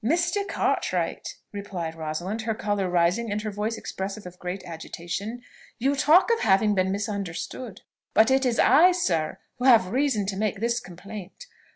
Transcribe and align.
"Mr. 0.03 0.47
Cartwright," 0.47 1.35
replied 1.51 1.93
Rosalind, 1.93 2.41
her 2.41 2.55
colour 2.55 2.89
rising, 2.89 3.31
and 3.31 3.39
her 3.43 3.51
voice 3.51 3.77
expressive 3.77 4.25
of 4.25 4.39
great 4.39 4.63
agitation, 4.65 5.43
"you 5.77 5.95
talk 5.95 6.31
of 6.31 6.39
having 6.39 6.73
been 6.73 6.91
misunderstood; 6.91 7.81
but 8.15 8.31
it 8.31 8.43
is 8.43 8.57
I, 8.57 8.93
sir, 8.93 9.37
who 9.59 9.65
have 9.65 9.91
reason 9.91 10.25
to 10.25 10.35
make 10.35 10.59
this 10.59 10.79
complaint. 10.79 11.45